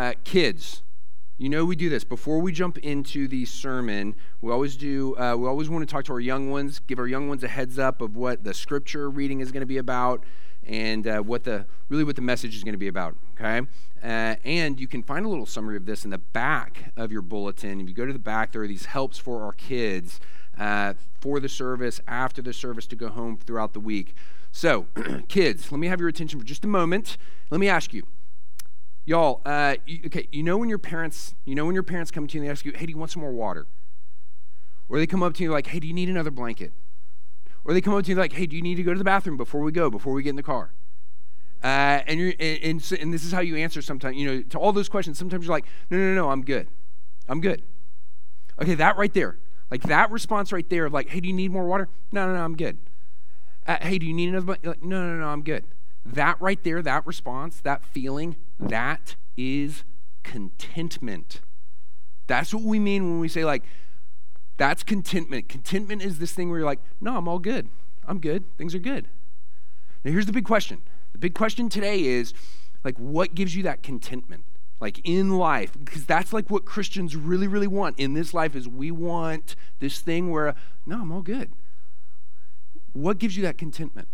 [0.00, 0.82] Uh, kids,
[1.36, 4.14] you know we do this before we jump into the sermon.
[4.40, 5.14] We always do.
[5.18, 7.48] Uh, we always want to talk to our young ones, give our young ones a
[7.48, 10.24] heads up of what the scripture reading is going to be about,
[10.66, 13.14] and uh, what the really what the message is going to be about.
[13.38, 13.60] Okay,
[14.02, 17.20] uh, and you can find a little summary of this in the back of your
[17.20, 17.78] bulletin.
[17.78, 20.18] If you go to the back, there are these helps for our kids
[20.58, 24.14] uh, for the service, after the service, to go home throughout the week.
[24.50, 24.86] So,
[25.28, 27.18] kids, let me have your attention for just a moment.
[27.50, 28.04] Let me ask you
[29.04, 32.26] Y'all, uh, you, okay, you know when your parents, you know when your parents come
[32.26, 33.66] to you and they ask you, hey, do you want some more water?
[34.88, 36.72] Or they come up to you like, hey, do you need another blanket?
[37.64, 39.04] Or they come up to you like, hey, do you need to go to the
[39.04, 40.72] bathroom before we go, before we get in the car?
[41.62, 44.58] Uh, and, you're, and, and, and this is how you answer sometimes, you know, to
[44.58, 46.68] all those questions, sometimes you're like, no, no, no, I'm good.
[47.28, 47.62] I'm good.
[48.60, 49.38] Okay, that right there,
[49.70, 51.88] like that response right there of like, hey, do you need more water?
[52.12, 52.78] No, no, no, I'm good.
[53.66, 54.56] Uh, hey, do you need another?
[54.62, 55.64] Like, no, no, no, I'm good.
[56.04, 59.84] That right there, that response, that feeling, that is
[60.22, 61.40] contentment.
[62.26, 63.64] That's what we mean when we say, like,
[64.56, 65.48] that's contentment.
[65.48, 67.68] Contentment is this thing where you're like, no, I'm all good.
[68.06, 68.44] I'm good.
[68.56, 69.08] Things are good.
[70.04, 70.82] Now, here's the big question.
[71.12, 72.32] The big question today is,
[72.84, 74.44] like, what gives you that contentment?
[74.80, 78.66] Like in life, because that's like what Christians really, really want in this life is
[78.66, 80.54] we want this thing where,
[80.86, 81.52] no, I'm all good.
[82.94, 84.08] What gives you that contentment?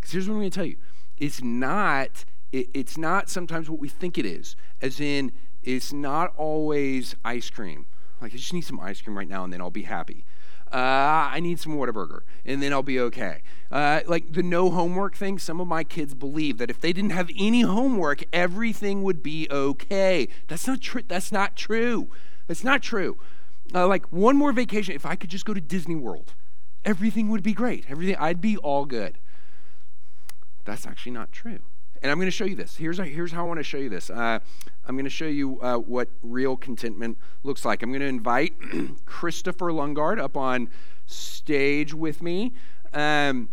[0.00, 0.76] Because here's what I'm going to tell you
[1.16, 6.32] it's not it, it's not sometimes what we think it is as in it's not
[6.36, 7.86] always ice cream
[8.20, 10.24] like i just need some ice cream right now and then i'll be happy
[10.72, 13.42] uh, I need some Whataburger, and then I'll be okay.
[13.72, 17.10] Uh, like the no homework thing, some of my kids believe that if they didn't
[17.10, 20.28] have any homework, everything would be okay.
[20.46, 21.02] That's not true.
[21.06, 22.08] That's not true.
[22.46, 23.18] That's not true.
[23.74, 26.34] Uh, like one more vacation, if I could just go to Disney World,
[26.84, 27.86] everything would be great.
[27.88, 29.18] Everything, I'd be all good.
[30.64, 31.60] That's actually not true.
[32.02, 32.76] And I'm going to show you this.
[32.76, 34.08] Here's, here's how I want to show you this.
[34.08, 34.38] Uh,
[34.86, 37.82] I'm going to show you uh, what real contentment looks like.
[37.82, 38.54] I'm going to invite
[39.04, 40.70] Christopher Lungard up on
[41.06, 42.54] stage with me.
[42.92, 43.50] Um,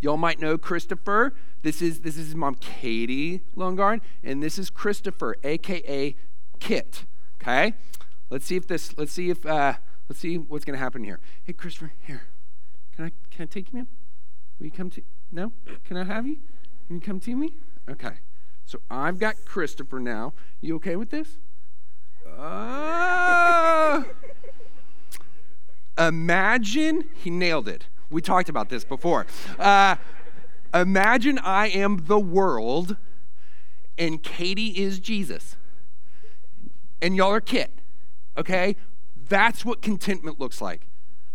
[0.00, 1.32] y'all might know Christopher.
[1.62, 6.16] This is this is his mom, Katie Lungard, and this is Christopher, aka
[6.58, 7.04] Kit.
[7.40, 7.74] Okay,
[8.30, 8.96] let's see if this.
[8.96, 9.44] Let's see if.
[9.44, 9.74] Uh,
[10.08, 11.20] let's see what's going to happen here.
[11.44, 12.22] Hey, Christopher, here.
[12.96, 13.88] Can I can I take you, man?
[14.58, 15.02] Will you come to?
[15.30, 15.52] No?
[15.84, 16.38] Can I have you?
[16.86, 17.54] Can you come to me?
[17.90, 18.14] Okay.
[18.64, 20.32] So I've got Christopher now.
[20.60, 21.38] You okay with this?
[22.38, 24.04] Uh,
[25.98, 27.86] imagine he nailed it.
[28.10, 29.26] We talked about this before.
[29.58, 29.96] Uh,
[30.72, 32.96] imagine I am the world
[33.98, 35.56] and Katie is Jesus.
[37.02, 37.70] And y'all are Kit.
[38.36, 38.76] Okay?
[39.28, 40.86] That's what contentment looks like.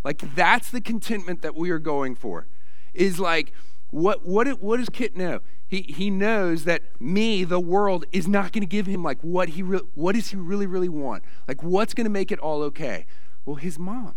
[0.03, 2.47] Like, that's the contentment that we are going for.
[2.93, 3.51] Is like,
[3.89, 5.41] what, what, what does Kit know?
[5.67, 9.49] He, he knows that me, the world, is not going to give him like what
[9.49, 11.23] he re- what does he really, really want?
[11.47, 13.05] Like what's going to make it all okay?
[13.45, 14.15] Well, his mom.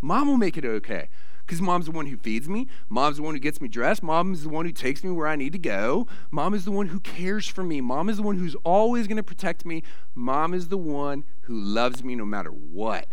[0.00, 1.08] Mom will make it okay.
[1.46, 2.68] Because mom's the one who feeds me.
[2.88, 4.02] Mom's the one who gets me dressed.
[4.02, 6.06] Mom's the one who takes me where I need to go.
[6.30, 7.82] Mom is the one who cares for me.
[7.82, 9.82] Mom is the one who's always going to protect me.
[10.14, 13.08] Mom is the one who loves me no matter what.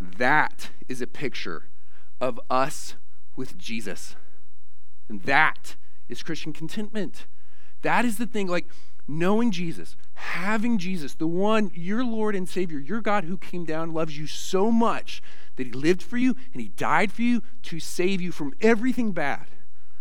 [0.00, 1.68] That is a picture
[2.20, 2.96] of us
[3.36, 4.16] with Jesus.
[5.08, 5.76] And that
[6.10, 7.26] is Christian contentment.
[7.82, 8.66] That is the thing, like
[9.08, 13.94] knowing Jesus, having Jesus, the one, your Lord and Savior, your God who came down,
[13.94, 15.22] loves you so much
[15.56, 19.12] that he lived for you and he died for you to save you from everything
[19.12, 19.46] bad.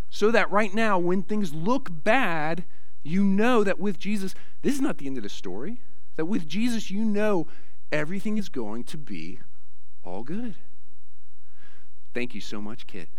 [0.09, 2.66] So that right now, when things look bad,
[3.03, 5.80] you know that with Jesus, this is not the end of the story.
[6.16, 7.47] That with Jesus, you know
[7.91, 9.40] everything is going to be
[10.03, 10.56] all good.
[12.14, 13.09] Thank you so much, Kit.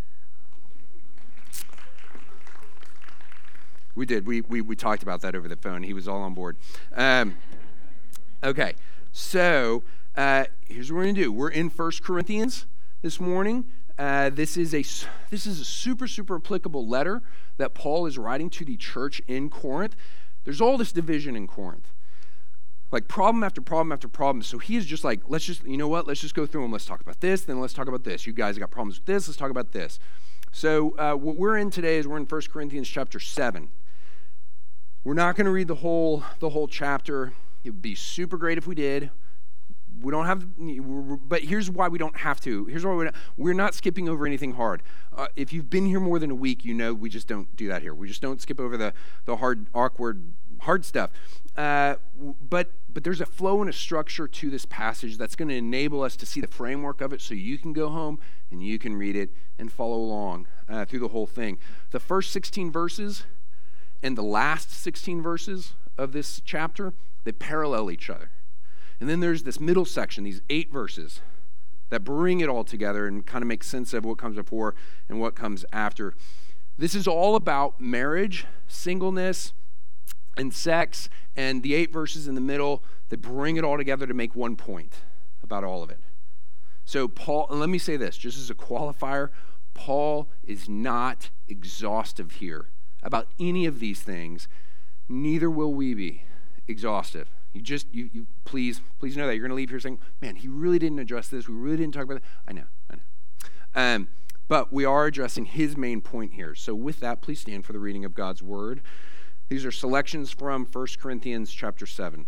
[3.95, 4.27] We did.
[4.27, 5.83] We, we, we talked about that over the phone.
[5.83, 6.57] He was all on board.
[6.95, 7.37] Um,
[8.43, 8.75] okay,
[9.13, 9.83] so
[10.17, 11.33] uh, here's what we're going to do.
[11.33, 12.67] We're in First Corinthians
[13.03, 13.65] this morning.
[13.99, 14.83] Uh, this is a
[15.29, 17.21] this is a super super applicable letter
[17.59, 19.95] that Paul is writing to the church in Corinth.
[20.45, 21.93] There's all this division in Corinth,
[22.91, 24.43] like problem after problem after problem.
[24.43, 26.07] So he is just like, let's just you know what?
[26.07, 26.73] Let's just go through them.
[26.73, 28.27] Let's talk about this, then let's talk about this.
[28.27, 29.29] You guys got problems with this.
[29.29, 29.99] Let's talk about this.
[30.51, 33.69] So uh, what we're in today is we're in 1 Corinthians chapter seven.
[35.03, 37.33] We're not going to read the whole the whole chapter.
[37.65, 39.11] It would be super great if we did.
[40.03, 40.47] We don't have,
[41.29, 42.65] but here's why we don't have to.
[42.67, 44.83] Here's why we're not, we're not skipping over anything hard.
[45.15, 47.69] Uh, if you've been here more than a week, you know we just don't do
[47.69, 47.95] that here.
[47.95, 48.93] We just don't skip over the
[49.25, 51.11] the hard, awkward, hard stuff.
[51.57, 51.97] Uh,
[52.49, 56.03] but but there's a flow and a structure to this passage that's going to enable
[56.03, 58.19] us to see the framework of it, so you can go home
[58.51, 61.59] and you can read it and follow along uh, through the whole thing.
[61.91, 63.25] The first 16 verses
[64.03, 66.93] and the last 16 verses of this chapter,
[67.25, 68.31] they parallel each other.
[68.99, 71.21] And then there's this middle section, these eight verses
[71.91, 74.75] that bring it all together and kind of make sense of what comes before
[75.09, 76.15] and what comes after.
[76.79, 79.53] This is all about marriage, singleness,
[80.37, 84.15] and sex, and the eight verses in the middle that bring it all together to
[84.15, 84.97] make one point
[85.43, 85.99] about all of it.
[86.85, 89.31] So, Paul, and let me say this just as a qualifier
[89.75, 92.67] Paul is not exhaustive here
[93.03, 94.49] about any of these things.
[95.09, 96.25] Neither will we be
[96.69, 97.29] exhaustive.
[97.53, 99.35] You just, you, you please, please know that.
[99.35, 101.49] You're going to leave here saying, man, he really didn't address this.
[101.49, 102.25] We really didn't talk about it.
[102.47, 103.03] I know, I know.
[103.75, 104.09] Um,
[104.49, 106.55] but we are addressing his main point here.
[106.55, 108.81] So with that, please stand for the reading of God's word.
[109.49, 112.27] These are selections from 1 Corinthians chapter 7.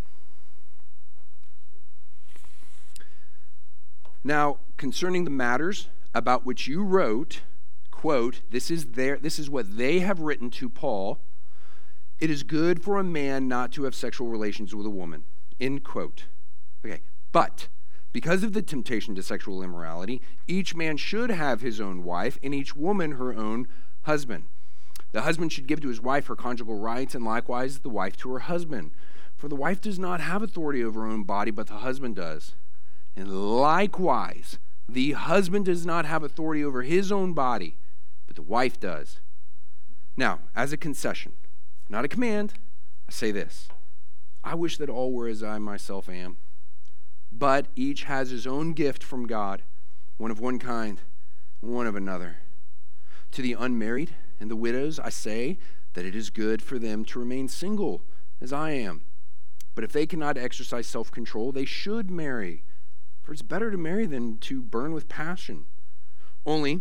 [4.25, 7.41] Now, concerning the matters about which you wrote,
[8.03, 11.21] quote, this is their this is what they have written to Paul
[12.23, 15.25] it is good for a man not to have sexual relations with a woman.
[15.61, 16.27] End quote.
[16.87, 17.01] Okay,
[17.33, 17.67] but
[18.13, 22.55] because of the temptation to sexual immorality, each man should have his own wife, and
[22.55, 23.67] each woman her own
[24.03, 24.45] husband.
[25.11, 28.31] The husband should give to his wife her conjugal rights, and likewise the wife to
[28.31, 28.93] her husband.
[29.37, 32.55] For the wife does not have authority over her own body, but the husband does.
[33.17, 34.59] And likewise,
[34.89, 37.75] the husband does not have authority over his own body,
[38.33, 39.21] but the wife does.
[40.17, 41.35] Now, as a concession,
[41.91, 42.55] not a command.
[43.07, 43.69] I say this
[44.43, 46.39] I wish that all were as I myself am.
[47.31, 49.61] But each has his own gift from God,
[50.17, 50.99] one of one kind,
[51.61, 52.37] one of another.
[53.33, 55.59] To the unmarried and the widows, I say
[55.93, 58.01] that it is good for them to remain single,
[58.41, 59.03] as I am.
[59.75, 62.65] But if they cannot exercise self control, they should marry,
[63.23, 65.67] for it's better to marry than to burn with passion.
[66.47, 66.81] Only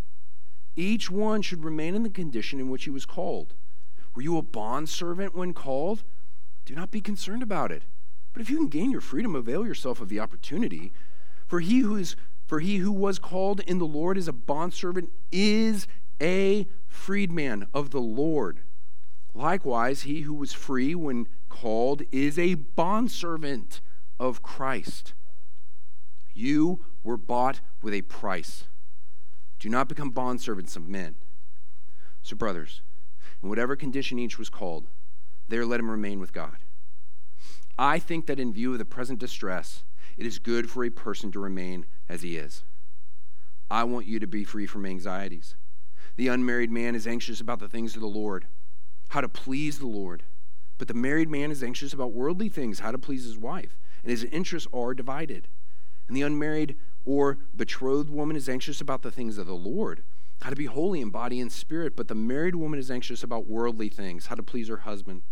[0.75, 3.55] Each one should remain in the condition in which he was called.
[4.15, 6.03] Were you a bondservant when called?
[6.65, 7.83] Do not be concerned about it.
[8.33, 10.93] But if you can gain your freedom, avail yourself of the opportunity.
[11.47, 12.15] For he who is
[12.47, 15.87] for he who was called in the Lord as a bondservant is
[16.21, 18.59] a freedman of the Lord.
[19.33, 23.79] Likewise, he who was free when called is a bondservant
[24.19, 25.13] of Christ.
[26.33, 28.65] You were bought with a price.
[29.61, 31.13] Do not become bondservants of men.
[32.23, 32.81] So, brothers,
[33.43, 34.87] in whatever condition each was called,
[35.49, 36.57] there let him remain with God.
[37.77, 39.83] I think that in view of the present distress,
[40.17, 42.63] it is good for a person to remain as he is.
[43.69, 45.53] I want you to be free from anxieties.
[46.15, 48.47] The unmarried man is anxious about the things of the Lord,
[49.09, 50.23] how to please the Lord.
[50.79, 54.09] But the married man is anxious about worldly things, how to please his wife, and
[54.09, 55.47] his interests are divided.
[56.07, 60.03] And the unmarried or betrothed woman is anxious about the things of the Lord,
[60.41, 61.95] how to be holy in body and spirit.
[61.95, 65.23] But the married woman is anxious about worldly things, how to please her husband.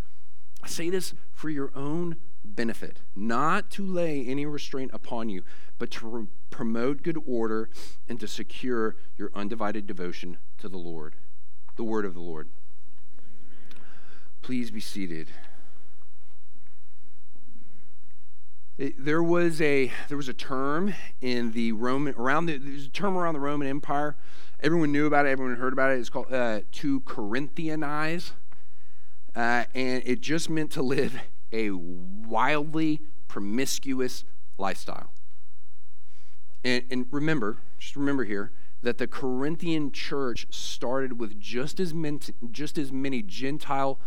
[0.62, 5.44] I say this for your own benefit, not to lay any restraint upon you,
[5.78, 7.70] but to re- promote good order
[8.08, 11.16] and to secure your undivided devotion to the Lord.
[11.76, 12.50] The word of the Lord.
[14.42, 15.30] Please be seated.
[15.30, 15.34] It,
[18.98, 23.34] there was a there was a term in the Roman around the a term around
[23.34, 24.16] the Roman Empire.
[24.62, 25.30] Everyone knew about it.
[25.30, 26.00] Everyone heard about it.
[26.00, 28.32] It's called uh, to Corinthianize
[29.36, 31.20] uh, and it just meant to live
[31.52, 34.24] a wildly promiscuous
[34.58, 35.12] lifestyle.
[36.64, 42.20] And, and remember, just remember here, that the Corinthian church started with just as, many,
[42.52, 44.00] just as many Gentile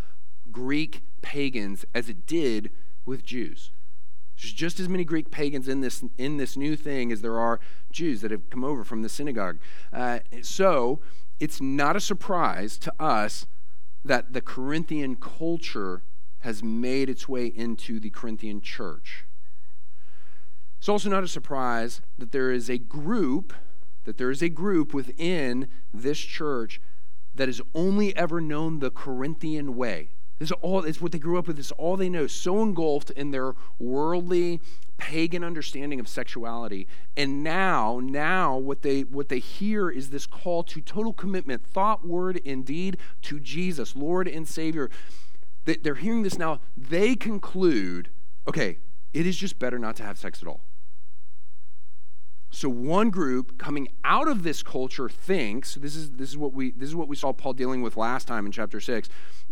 [0.51, 2.71] Greek pagans as it did
[3.05, 3.71] with Jews.
[4.43, 7.61] There's just as many Greek pagans in this, in this new thing as there are
[7.93, 9.59] Jews that have come over from the synagogue.
[9.93, 11.01] Uh, so
[11.39, 13.47] it's not a surprise to us
[14.05, 16.03] that the Corinthian culture
[16.41, 19.27] has made its way into the Corinthian church.
[20.79, 23.53] It's also not a surprise that there is a group,
[24.05, 26.81] that there is a group within this church
[27.33, 30.09] that has only ever known the Corinthian way.
[30.43, 33.11] This is all it's what they grew up with, is all they know, so engulfed
[33.11, 34.61] in their worldly
[34.99, 36.89] pagan understanding of sexuality.
[37.17, 42.05] And now, now what they what they hear is this call to total commitment, thought,
[42.05, 44.91] word, and deed to Jesus, Lord and Savior.
[45.65, 46.59] They're hearing this now.
[46.77, 48.09] They conclude,
[48.49, 48.79] okay,
[49.13, 50.63] it is just better not to have sex at all.
[52.55, 56.73] So one group coming out of this culture thinks this is this is what we
[56.73, 59.09] this is what we saw Paul dealing with last time in chapter six.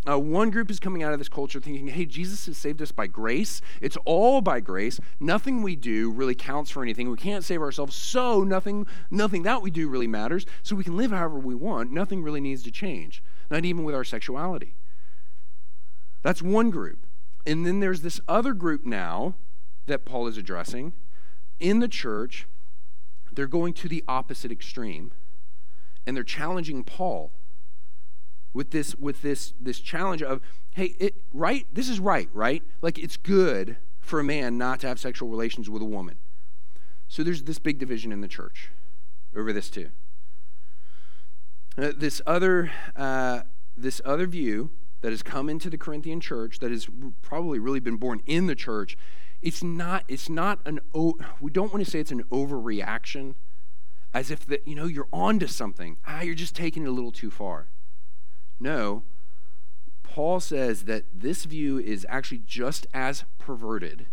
[0.09, 2.91] Uh, one group is coming out of this culture thinking, "Hey, Jesus has saved us
[2.91, 3.61] by grace.
[3.81, 4.99] It's all by grace.
[5.19, 7.11] Nothing we do really counts for anything.
[7.11, 10.47] We can't save ourselves, so nothing nothing that we do really matters.
[10.63, 11.93] So we can live however we want.
[11.93, 14.75] Nothing really needs to change, not even with our sexuality."
[16.23, 17.07] That's one group,
[17.47, 19.35] and then there's this other group now
[19.87, 20.95] that Paul is addressing
[21.59, 22.47] in the church
[23.33, 25.13] they're going to the opposite extreme
[26.07, 27.31] and they're challenging Paul
[28.53, 30.41] with this with this this challenge of
[30.73, 32.63] hey it, right this is right right?
[32.83, 36.17] Like it's good for a man not to have sexual relations with a woman.
[37.09, 38.71] So there's this big division in the church
[39.35, 39.91] over this too.
[41.79, 43.43] Uh, this other uh,
[43.77, 44.71] this other view
[45.03, 46.89] that has come into the corinthian church that has
[47.23, 48.99] probably really been born in the church
[49.43, 50.81] it's not it's not an
[51.41, 53.35] we don't want to say it's an overreaction
[54.13, 55.97] as if that you know you're onto something.
[56.07, 57.69] Ah you're just taking it a little too far
[58.61, 59.03] no
[60.03, 64.07] paul says that this view is actually just as perverted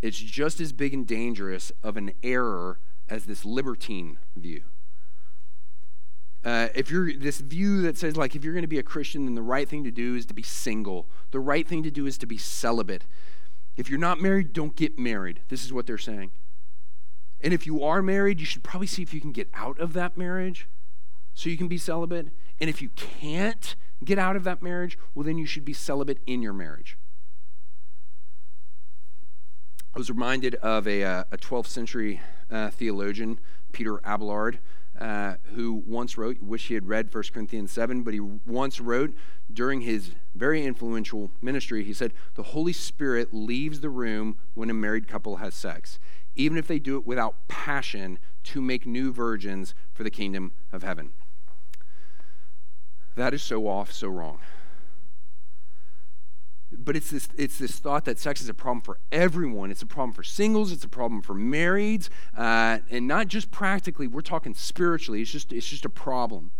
[0.00, 4.62] it's just as big and dangerous of an error as this libertine view
[6.44, 9.24] uh, if you're this view that says like if you're going to be a christian
[9.24, 12.06] then the right thing to do is to be single the right thing to do
[12.06, 13.04] is to be celibate
[13.78, 15.40] if you're not married, don't get married.
[15.48, 16.32] This is what they're saying.
[17.40, 19.92] And if you are married, you should probably see if you can get out of
[19.92, 20.68] that marriage
[21.32, 22.30] so you can be celibate.
[22.60, 26.18] And if you can't get out of that marriage, well, then you should be celibate
[26.26, 26.98] in your marriage.
[29.94, 33.40] I was reminded of a, uh, a 12th century uh, theologian,
[33.72, 34.58] Peter Abelard,
[34.98, 39.14] uh, who once wrote, wish he had read 1 Corinthians 7, but he once wrote
[39.52, 44.74] during his very influential ministry, he said, The Holy Spirit leaves the room when a
[44.74, 45.98] married couple has sex,
[46.34, 50.82] even if they do it without passion to make new virgins for the kingdom of
[50.82, 51.10] heaven.
[53.18, 54.38] That is so off, so wrong.
[56.70, 59.72] But it's this it's this thought that sex is a problem for everyone.
[59.72, 60.70] It's a problem for singles.
[60.70, 62.10] It's a problem for marrieds.
[62.36, 65.20] Uh, and not just practically we're talking spiritually.
[65.20, 66.52] It's just it's just a problem.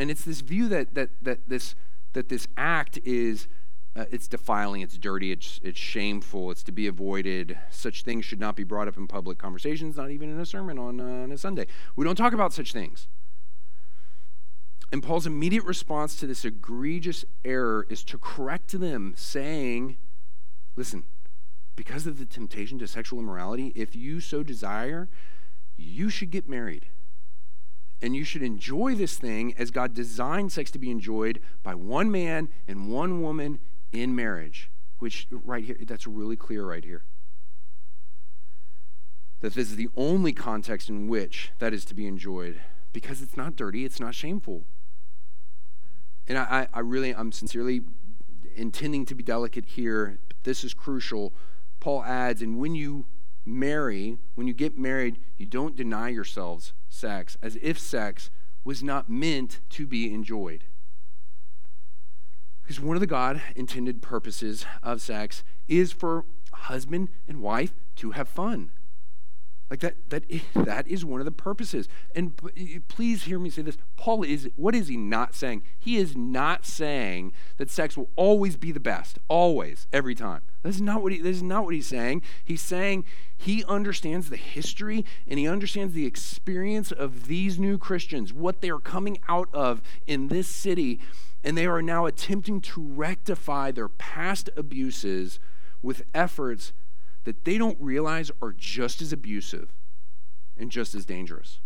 [0.00, 1.76] And it's this view that that that this
[2.14, 3.46] that this act is
[3.94, 4.80] uh, it's defiling.
[4.80, 5.30] It's dirty.
[5.30, 6.50] It's it's shameful.
[6.50, 7.56] It's to be avoided.
[7.70, 10.76] Such things should not be brought up in public conversations not even in a sermon
[10.76, 11.68] on, uh, on a sunday.
[11.94, 13.06] We don't talk about such things
[14.92, 19.96] and Paul's immediate response to this egregious error is to correct them, saying,
[20.76, 21.04] Listen,
[21.74, 25.08] because of the temptation to sexual immorality, if you so desire,
[25.76, 26.86] you should get married.
[28.02, 32.10] And you should enjoy this thing as God designed sex to be enjoyed by one
[32.10, 33.58] man and one woman
[33.92, 34.70] in marriage.
[34.98, 37.04] Which, right here, that's really clear right here.
[39.40, 42.60] That this is the only context in which that is to be enjoyed
[42.92, 44.64] because it's not dirty, it's not shameful.
[46.28, 47.82] And I, I really, I'm sincerely
[48.54, 50.18] intending to be delicate here.
[50.28, 51.32] but This is crucial.
[51.80, 53.06] Paul adds, and when you
[53.44, 58.30] marry, when you get married, you don't deny yourselves sex, as if sex
[58.64, 60.64] was not meant to be enjoyed.
[62.62, 68.10] Because one of the God intended purposes of sex is for husband and wife to
[68.10, 68.70] have fun.
[69.68, 71.88] Like that, that, that is one of the purposes.
[72.14, 72.36] And
[72.86, 73.76] please hear me say this.
[73.96, 75.64] Paul is, what is he not saying?
[75.76, 80.42] He is not saying that sex will always be the best, always, every time.
[80.62, 82.22] This is not what, he, this is not what he's saying.
[82.44, 83.04] He's saying
[83.36, 88.70] he understands the history and he understands the experience of these new Christians, what they
[88.70, 91.00] are coming out of in this city.
[91.42, 95.40] And they are now attempting to rectify their past abuses
[95.82, 96.72] with efforts
[97.26, 99.72] that they don't realize are just as abusive
[100.56, 101.58] and just as dangerous.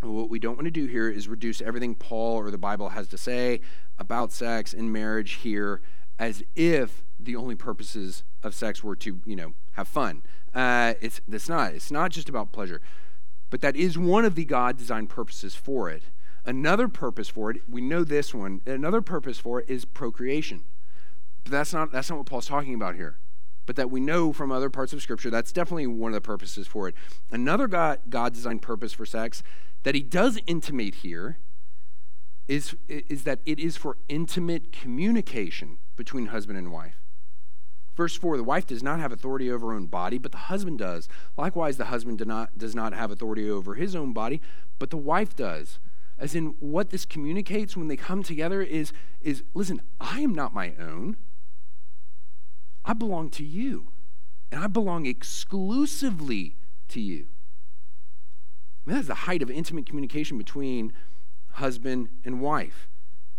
[0.00, 3.08] What we don't want to do here is reduce everything Paul or the Bible has
[3.08, 3.60] to say
[3.98, 5.82] about sex and marriage here
[6.18, 10.22] as if the only purposes of sex were to, you know, have fun.
[10.54, 11.74] Uh, it's, it's not.
[11.74, 12.80] It's not just about pleasure.
[13.50, 16.04] But that is one of the God designed purposes for it.
[16.46, 20.64] Another purpose for it, we know this one, another purpose for it is procreation.
[21.44, 23.18] But that's not, that's not what Paul's talking about here.
[23.66, 26.66] But that we know from other parts of Scripture, that's definitely one of the purposes
[26.66, 26.94] for it.
[27.30, 29.42] Another God, God designed purpose for sex
[29.82, 31.38] that he does intimate here
[32.48, 36.96] is, is that it is for intimate communication between husband and wife.
[37.96, 40.78] Verse 4 the wife does not have authority over her own body, but the husband
[40.78, 41.08] does.
[41.36, 44.40] Likewise, the husband do not, does not have authority over his own body,
[44.78, 45.78] but the wife does.
[46.18, 50.52] As in, what this communicates when they come together is, is listen, I am not
[50.52, 51.16] my own.
[52.90, 53.86] I belong to you,
[54.50, 56.56] and I belong exclusively
[56.88, 57.28] to you.
[58.84, 60.92] I mean, that's the height of intimate communication between
[61.52, 62.88] husband and wife,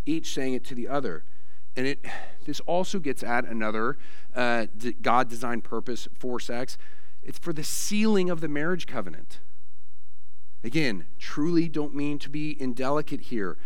[0.06, 1.26] each saying it to the other.
[1.76, 2.06] And it,
[2.46, 3.98] this also gets at another
[4.34, 4.68] uh,
[5.02, 6.78] God designed purpose for sex.
[7.22, 9.42] It's for the sealing of the marriage covenant.
[10.64, 13.58] Again, truly don't mean to be indelicate here,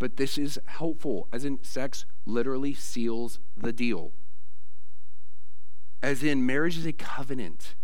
[0.00, 4.10] but this is helpful, as in sex literally seals the deal.
[6.02, 7.74] As in, marriage is a covenant,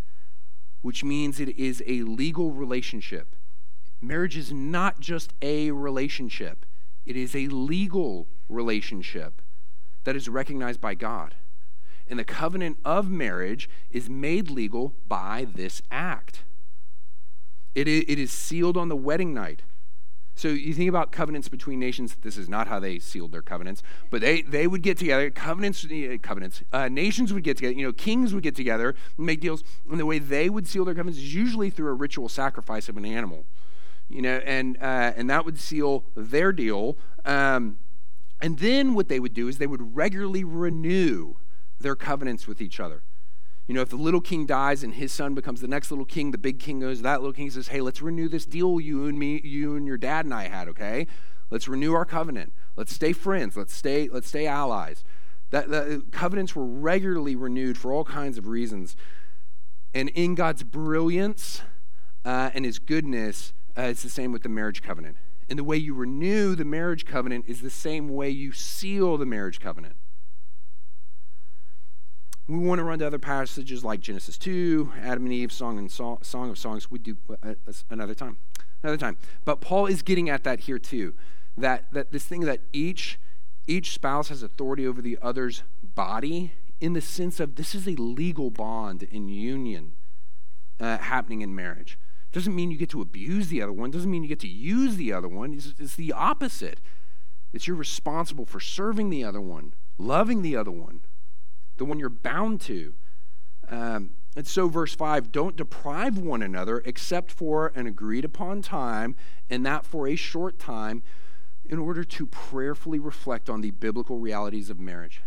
[0.83, 3.35] which means it is a legal relationship.
[4.01, 6.67] Marriage is not just a relationship,
[7.07, 9.41] it is a legal relationship
[10.05, 11.35] that is recognized by God.
[12.09, 16.45] And the covenant of marriage is made legal by this act.
[17.75, 19.63] It is sealed on the wedding night.
[20.37, 22.17] So you think about covenants between nations.
[22.23, 25.31] This is not how they sealed their covenants, but they, they would get together.
[25.31, 25.87] Covenants,
[26.23, 26.63] covenants.
[26.73, 27.75] Uh, nations would get together.
[27.75, 29.63] You know, kings would get together and make deals.
[29.89, 32.97] And the way they would seal their covenants is usually through a ritual sacrifice of
[32.97, 33.45] an animal.
[34.09, 36.99] You know, and uh, and that would seal their deal.
[37.25, 37.79] Um,
[38.41, 41.37] and then what they would do is they would regularly renew
[41.79, 43.03] their covenants with each other.
[43.67, 46.31] You know, if the little king dies and his son becomes the next little king,
[46.31, 49.19] the big king goes, that little king says, Hey, let's renew this deal you and
[49.19, 51.07] me, you and your dad and I had, okay?
[51.51, 52.53] Let's renew our covenant.
[52.77, 53.57] Let's stay friends.
[53.57, 55.05] Let's stay, let's stay allies.
[55.51, 58.97] That, the covenants were regularly renewed for all kinds of reasons.
[59.95, 61.63] And in God's brilliance
[62.25, 65.17] uh, and his goodness, uh, it's the same with the marriage covenant.
[65.49, 69.27] And the way you renew the marriage covenant is the same way you seal the
[69.27, 69.97] marriage covenant.
[72.47, 75.91] We want to run to other passages like Genesis 2, Adam and Eve, Song and
[75.91, 76.91] Song, Song of Songs.
[76.91, 77.55] We do uh,
[77.89, 78.37] another time.
[78.83, 79.17] Another time.
[79.47, 81.15] But Paul is getting at that here too.
[81.57, 83.19] That, that this thing that each,
[83.67, 87.93] each spouse has authority over the other's body in the sense of this is a
[87.93, 89.93] legal bond in union
[90.79, 91.99] uh, happening in marriage.
[92.31, 94.97] Doesn't mean you get to abuse the other one, doesn't mean you get to use
[94.97, 95.55] the other one.
[95.55, 96.81] It's, it's the opposite.
[97.55, 101.03] It's you're responsible for serving the other one, loving the other one,
[101.77, 102.95] the one you're bound to.
[103.69, 109.17] Um, and so, verse 5 don't deprive one another except for an agreed upon time,
[109.49, 111.03] and that for a short time,
[111.65, 115.23] in order to prayerfully reflect on the biblical realities of marriage.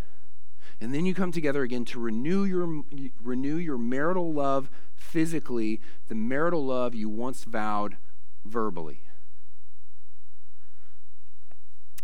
[0.80, 2.84] And then you come together again to renew your,
[3.22, 7.98] renew your marital love physically, the marital love you once vowed
[8.46, 9.02] verbally.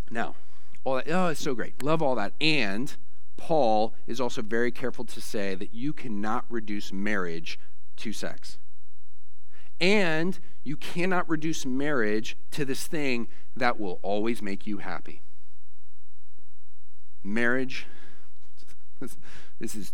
[0.09, 0.35] Now,
[0.83, 1.83] all that, oh, it's so great.
[1.83, 2.33] Love all that.
[2.41, 2.95] And
[3.37, 7.59] Paul is also very careful to say that you cannot reduce marriage
[7.97, 8.57] to sex.
[9.81, 15.21] And you cannot reduce marriage to this thing that will always make you happy.
[17.23, 17.87] Marriage,
[18.99, 19.93] this, is.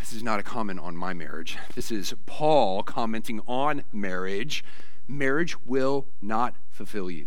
[0.00, 1.56] This is not a comment on my marriage.
[1.74, 4.64] This is Paul commenting on marriage.
[5.06, 7.26] Marriage will not fulfill you,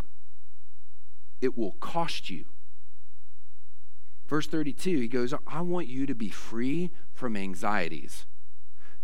[1.42, 2.46] it will cost you.
[4.28, 8.26] Verse 32, he goes, I want you to be free from anxieties.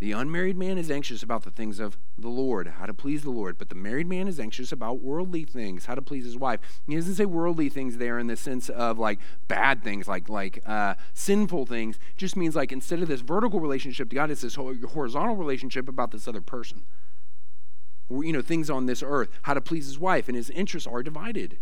[0.01, 3.29] The unmarried man is anxious about the things of the Lord, how to please the
[3.29, 6.59] Lord, but the married man is anxious about worldly things, how to please his wife.
[6.87, 10.63] He doesn't say worldly things there in the sense of like bad things, like like
[10.65, 11.97] uh, sinful things.
[11.97, 15.87] It just means like instead of this vertical relationship to God, it's this horizontal relationship
[15.87, 16.81] about this other person.
[18.09, 20.87] Or, You know, things on this earth, how to please his wife, and his interests
[20.87, 21.59] are divided.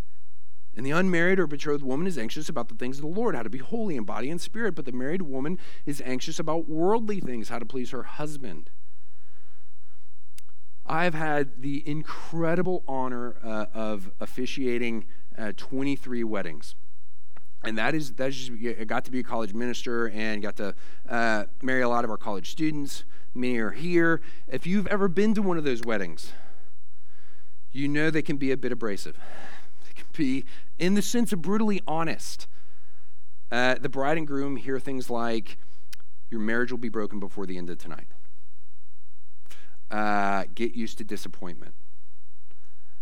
[0.80, 3.44] And the unmarried or betrothed woman is anxious about the things of the Lord, how
[3.44, 4.76] to be holy in body and spirit.
[4.76, 8.70] But the married woman is anxious about worldly things, how to please her husband.
[10.86, 15.04] I've had the incredible honor uh, of officiating
[15.38, 16.76] uh, 23 weddings.
[17.62, 20.76] And that is, that's just, I got to be a college minister and got to
[21.10, 23.04] uh, marry a lot of our college students.
[23.34, 24.22] Many are here.
[24.48, 26.32] If you've ever been to one of those weddings,
[27.74, 29.18] you know they can be a bit abrasive
[30.20, 32.48] in the sense of brutally honest.
[33.52, 35.58] Uh, the bride and groom hear things like,
[36.30, 38.08] Your marriage will be broken before the end of tonight.
[39.90, 41.74] Uh, get used to disappointment.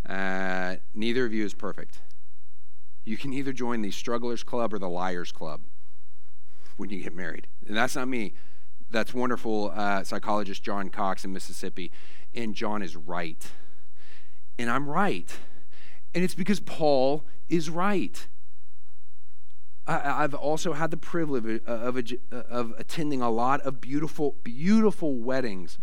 [0.08, 2.00] Uh, neither of you is perfect.
[3.04, 5.62] You can either join the strugglers club or the liars club
[6.78, 7.48] when you get married.
[7.68, 8.34] And that's not me.
[8.90, 11.92] That's wonderful uh, psychologist John Cox in Mississippi.
[12.34, 13.46] And John is right.
[14.58, 15.30] And I'm right.
[16.18, 18.28] And it's because Paul is right.
[19.86, 21.98] I, have also had the privilege of, uh, of,
[22.32, 25.78] uh, of, attending a lot of beautiful, beautiful weddings.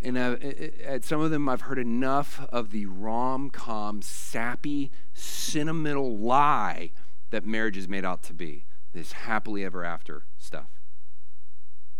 [0.00, 4.90] And uh, uh, at some of them, I've heard enough of the rom com, sappy,
[5.12, 6.92] sentimental lie
[7.28, 10.70] that marriage is made out to be this happily ever after stuff.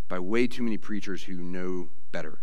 [0.08, 2.38] by way too many preachers who know better.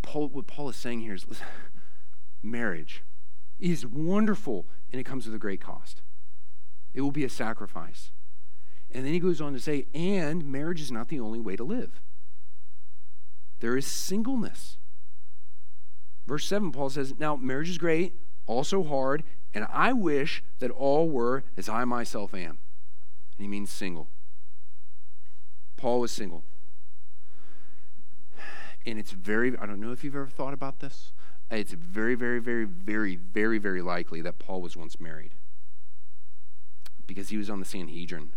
[0.00, 1.44] Paul, what Paul is saying here is listen,
[2.42, 3.02] marriage
[3.60, 6.02] is wonderful and it comes with a great cost.
[6.94, 8.10] It will be a sacrifice.
[8.90, 11.64] And then he goes on to say, and marriage is not the only way to
[11.64, 12.00] live.
[13.60, 14.78] There is singleness.
[16.26, 18.14] Verse 7, Paul says, Now, marriage is great,
[18.46, 19.22] also hard,
[19.54, 22.58] and I wish that all were as I myself am.
[23.36, 24.08] And he means single.
[25.76, 26.44] Paul was single.
[28.86, 31.12] And it's very, I don't know if you've ever thought about this.
[31.50, 35.34] It's very, very, very, very, very, very likely that Paul was once married
[37.06, 38.30] because he was on the Sanhedrin.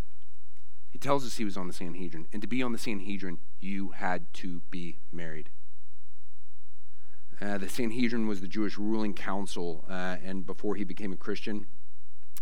[0.89, 2.28] He tells us he was on the Sanhedrin.
[2.34, 5.49] And to be on the Sanhedrin, you had to be married.
[7.39, 11.67] Uh, the Sanhedrin was the Jewish ruling council, uh, and before he became a Christian,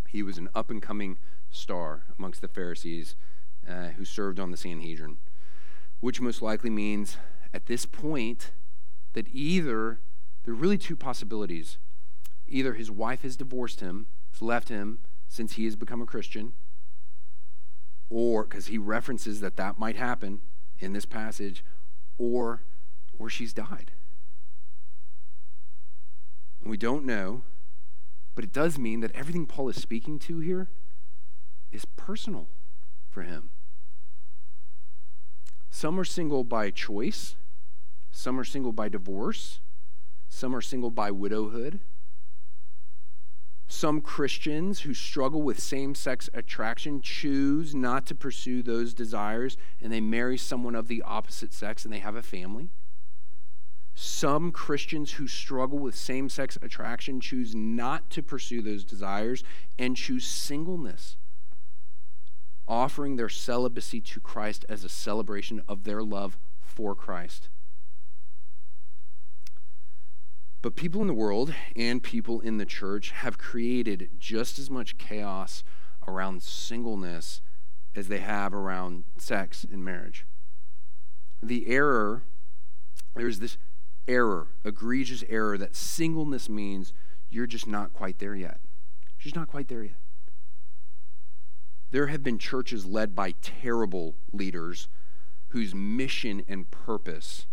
[0.08, 1.18] he was an up and coming
[1.50, 3.14] star amongst the Pharisees
[3.68, 5.16] uh, who served on the Sanhedrin,
[6.00, 7.16] which most likely means
[7.52, 8.52] at this point
[9.14, 9.98] that either
[10.44, 11.78] there are really two possibilities.
[12.48, 16.52] Either his wife has divorced him, has left him since he has become a Christian,
[18.10, 20.40] or because he references that that might happen
[20.78, 21.64] in this passage,
[22.18, 22.62] or
[23.18, 23.92] or she's died.
[26.60, 27.42] And we don't know,
[28.34, 30.68] but it does mean that everything Paul is speaking to here
[31.70, 32.48] is personal
[33.08, 33.50] for him.
[35.70, 37.36] Some are single by choice,
[38.10, 39.60] some are single by divorce,
[40.32, 41.80] some are single by widowhood.
[43.68, 49.92] Some Christians who struggle with same sex attraction choose not to pursue those desires and
[49.92, 52.70] they marry someone of the opposite sex and they have a family.
[53.94, 59.44] Some Christians who struggle with same sex attraction choose not to pursue those desires
[59.78, 61.18] and choose singleness,
[62.66, 67.50] offering their celibacy to Christ as a celebration of their love for Christ.
[70.62, 74.96] But people in the world and people in the church have created just as much
[74.96, 75.64] chaos
[76.06, 77.40] around singleness
[77.96, 80.24] as they have around sex and marriage.
[81.42, 82.22] The error,
[83.16, 83.58] there's this
[84.06, 86.92] error, egregious error, that singleness means
[87.28, 88.60] you're just not quite there yet.
[89.18, 89.96] You're just not quite there yet.
[91.90, 94.88] There have been churches led by terrible leaders
[95.48, 97.46] whose mission and purpose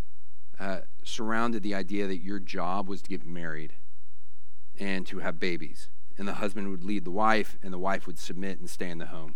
[0.59, 3.73] uh, surrounded the idea that your job was to get married
[4.77, 5.89] and to have babies.
[6.17, 8.97] And the husband would lead the wife, and the wife would submit and stay in
[8.97, 9.35] the home.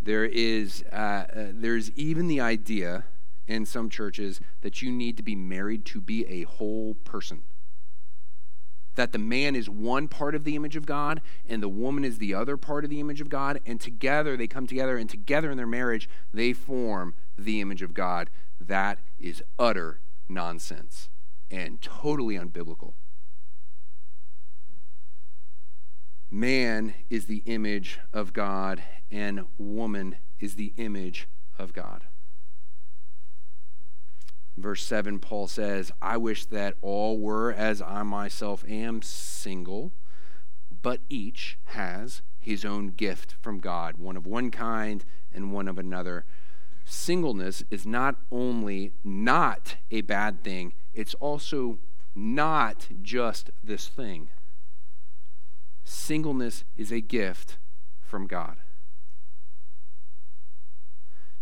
[0.00, 3.04] There is, uh, uh, there's even the idea
[3.46, 7.42] in some churches that you need to be married to be a whole person.
[8.94, 12.18] That the man is one part of the image of God and the woman is
[12.18, 15.50] the other part of the image of God, and together they come together, and together
[15.50, 18.30] in their marriage they form the image of God.
[18.66, 21.08] That is utter nonsense
[21.50, 22.94] and totally unbiblical.
[26.30, 32.04] Man is the image of God, and woman is the image of God.
[34.56, 39.92] Verse 7, Paul says, I wish that all were as I myself am, single,
[40.82, 45.78] but each has his own gift from God, one of one kind and one of
[45.78, 46.24] another.
[46.84, 51.78] Singleness is not only not a bad thing, it's also
[52.14, 54.28] not just this thing.
[55.84, 57.58] Singleness is a gift
[58.00, 58.56] from God.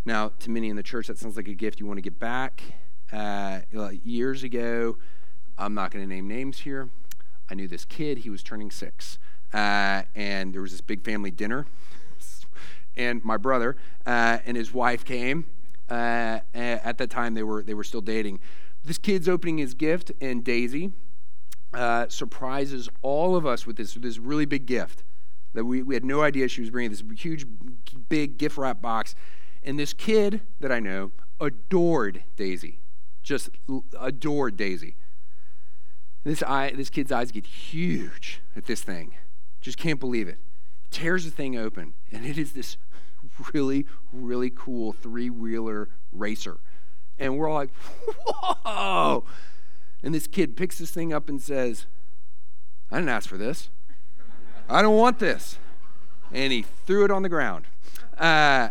[0.03, 2.19] Now, to many in the church, that sounds like a gift you want to get
[2.19, 2.63] back
[3.11, 3.59] uh,
[4.03, 4.97] years ago.
[5.57, 6.89] I'm not going to name names here.
[7.49, 8.19] I knew this kid.
[8.19, 9.19] He was turning six.
[9.53, 11.67] Uh, and there was this big family dinner.
[12.95, 15.45] And my brother uh, and his wife came.
[15.89, 18.39] Uh, at that time, they were, they were still dating.
[18.83, 20.93] This kid's opening his gift, and Daisy
[21.73, 25.03] uh, surprises all of us with this, this really big gift
[25.53, 27.45] that we, we had no idea she was bringing this huge,
[28.07, 29.15] big gift wrap box.
[29.63, 32.79] And this kid that I know adored Daisy
[33.23, 33.49] just
[33.99, 34.95] adored Daisy.
[36.23, 39.15] This, eye, this kid's eyes get huge at this thing.
[39.59, 40.37] Just can't believe it.
[40.91, 42.77] Tears the thing open, and it is this
[43.53, 46.57] really, really cool three wheeler racer.
[47.17, 49.23] And we're all like, whoa!
[50.03, 51.85] And this kid picks this thing up and says,
[52.91, 53.69] I didn't ask for this.
[54.69, 55.57] I don't want this.
[56.31, 57.65] And he threw it on the ground.
[58.17, 58.69] Uh,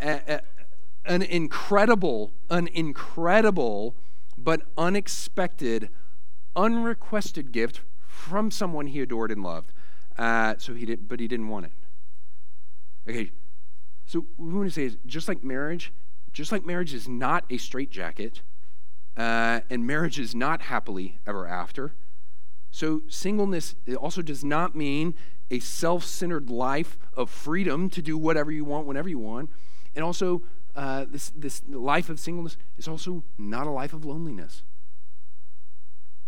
[0.00, 3.94] an incredible, an incredible,
[4.36, 5.88] but unexpected,
[6.56, 9.72] unrequested gift from someone he adored and loved.
[10.16, 11.72] Uh, so he did, but he didn't want it.
[13.08, 13.30] Okay,
[14.06, 15.92] So what we want to say is just like marriage,
[16.32, 18.42] just like marriage is not a straitjacket,
[19.16, 21.92] uh, and marriage is not happily ever after.
[22.70, 25.14] So singleness also does not mean
[25.50, 29.50] a self-centered life of freedom to do whatever you want whenever you want,
[29.94, 30.42] and also
[30.74, 34.62] uh, this this life of singleness is also not a life of loneliness.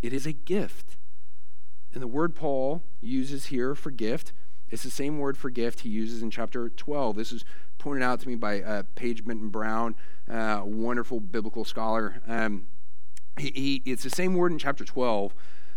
[0.02, 0.98] It is a gift.
[1.96, 4.34] And the word Paul uses here for gift
[4.68, 7.16] is the same word for gift he uses in chapter 12.
[7.16, 7.42] This is
[7.78, 9.94] pointed out to me by uh, Paige Benton Brown,
[10.30, 12.20] uh, wonderful biblical scholar.
[12.28, 12.66] Um,
[13.38, 15.34] he, he, it's the same word in chapter 12,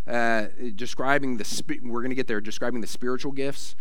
[0.07, 3.77] uh, describing the, we're going to get there, describing the spiritual gifts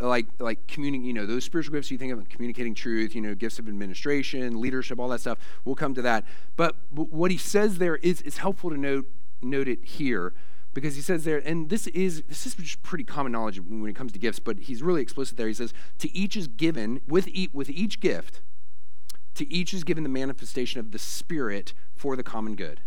[0.00, 3.34] like like communicating you know those spiritual gifts you think of communicating truth you know
[3.34, 6.24] gifts of administration leadership all that stuff we'll come to that
[6.54, 9.10] but, but what he says there is is helpful to note
[9.42, 10.32] note it here
[10.72, 13.96] because he says there, and this is this is just pretty common knowledge when it
[13.96, 15.48] comes to gifts, but he's really explicit there.
[15.48, 18.40] He says, "To each is given with each, with each gift,
[19.34, 22.80] to each is given the manifestation of the Spirit for the common good."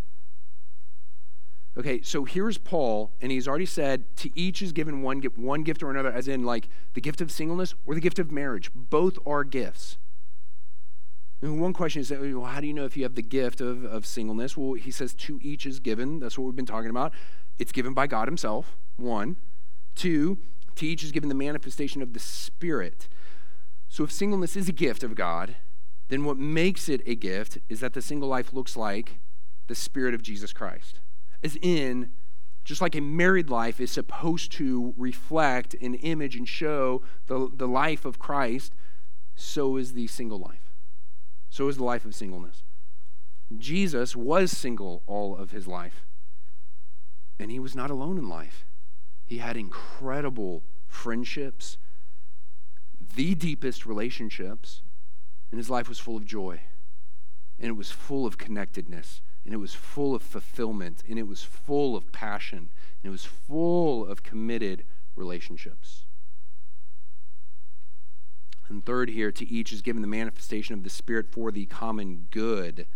[1.76, 5.63] Okay, so here's Paul, and he's already said to each is given one gift, one
[5.63, 8.69] gift or another, as in like the gift of singleness or the gift of marriage.
[8.76, 9.98] Both are gifts.
[11.41, 13.84] And one question is, well, how do you know if you have the gift of,
[13.84, 14.56] of singleness?
[14.56, 16.19] Well, he says to each is given.
[16.19, 17.12] That's what we've been talking about.
[17.60, 19.38] It's given by God Himself, one.
[19.96, 20.39] Two,
[20.76, 23.08] to each is given the manifestation of the Spirit.
[23.89, 25.56] So if singleness is a gift of God,
[26.10, 29.20] then what makes it a gift is that the single life looks like
[29.68, 31.00] the Spirit of Jesus Christ.
[31.44, 32.10] As in,
[32.63, 37.68] just like a married life is supposed to reflect an image and show the, the
[37.68, 38.74] life of Christ,
[39.36, 40.74] so is the single life.
[41.50, 42.63] So is the life of singleness.
[43.58, 46.06] Jesus was single all of his life.
[47.39, 48.65] And he was not alone in life.
[49.26, 51.78] He had incredible friendships,
[53.15, 54.82] the deepest relationships,
[55.52, 56.62] and his life was full of joy.
[57.60, 61.43] And it was full of connectedness, and it was full of fulfillment, and it was
[61.43, 62.69] full of passion,
[63.04, 66.06] and it was full of committed relationships.
[68.69, 72.28] And third, here, to each is given the manifestation of the Spirit for the common
[72.32, 72.88] good.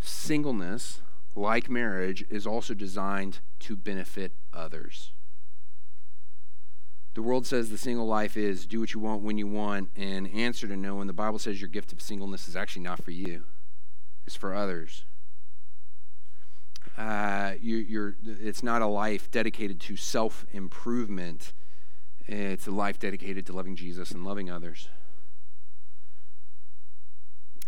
[0.00, 1.00] Singleness
[1.34, 5.12] like marriage, is also designed to benefit others.
[7.14, 10.32] The world says the single life is do what you want when you want and
[10.32, 11.06] answer to no one.
[11.06, 13.44] The Bible says your gift of singleness is actually not for you,
[14.26, 15.04] it's for others.
[16.96, 21.52] Uh, you, it's not a life dedicated to self improvement,
[22.26, 24.88] it's a life dedicated to loving Jesus and loving others.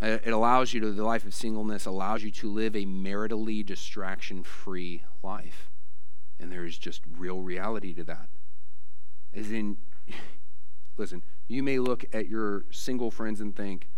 [0.02, 3.64] Uh, it allows you to, the life of singleness allows you to live a maritally
[3.64, 5.70] distraction free life.
[6.40, 8.28] And there is just real reality to that.
[9.32, 9.76] As in,
[10.96, 13.88] listen, you may look at your single friends and think,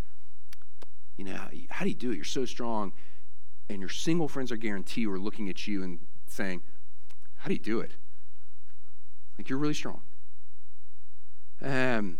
[1.17, 1.39] you know,
[1.71, 2.17] how do you do it?
[2.17, 2.93] You're so strong.
[3.67, 6.61] And your single friends are guaranteed are looking at you and saying,
[7.37, 7.93] how do you do it?
[9.39, 10.01] Like, you're really strong.
[11.63, 12.19] Um,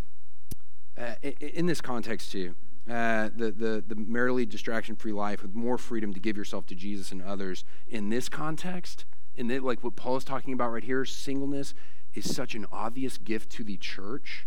[0.98, 2.56] uh, in this context, too,
[2.88, 6.74] uh, the, the, the maritally distraction free life with more freedom to give yourself to
[6.74, 10.84] Jesus and others in this context, in the, like what Paul is talking about right
[10.84, 11.74] here, singleness
[12.14, 14.46] is such an obvious gift to the church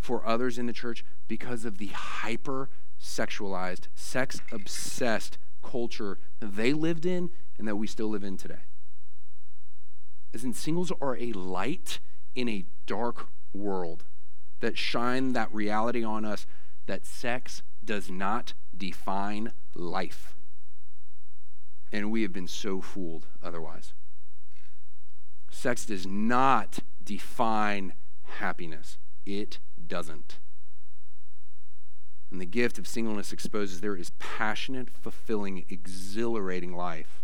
[0.00, 2.68] for others in the church because of the hyper
[3.00, 8.62] sexualized, sex obsessed culture they lived in and that we still live in today.
[10.34, 12.00] As in, singles are a light
[12.34, 14.04] in a dark world
[14.60, 16.46] that shine that reality on us
[16.86, 20.36] that sex does not define life.
[21.90, 23.94] And we have been so fooled otherwise.
[25.50, 27.94] Sex does not define
[28.40, 30.38] happiness, it doesn't.
[32.30, 37.22] And the gift of singleness exposes there is passionate, fulfilling, exhilarating life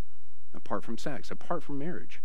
[0.51, 2.23] apart from sex, apart from marriage.